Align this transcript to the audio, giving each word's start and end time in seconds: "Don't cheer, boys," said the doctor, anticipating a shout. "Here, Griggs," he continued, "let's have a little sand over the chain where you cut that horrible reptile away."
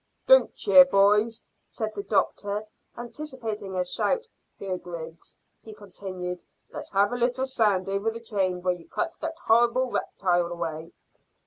"Don't 0.25 0.55
cheer, 0.55 0.83
boys," 0.83 1.45
said 1.67 1.93
the 1.93 2.01
doctor, 2.01 2.65
anticipating 2.97 3.75
a 3.75 3.85
shout. 3.85 4.25
"Here, 4.57 4.79
Griggs," 4.79 5.37
he 5.61 5.75
continued, 5.75 6.43
"let's 6.71 6.91
have 6.93 7.13
a 7.13 7.15
little 7.15 7.45
sand 7.45 7.87
over 7.87 8.09
the 8.09 8.19
chain 8.19 8.63
where 8.63 8.73
you 8.73 8.87
cut 8.89 9.13
that 9.21 9.37
horrible 9.37 9.91
reptile 9.91 10.47
away." 10.47 10.91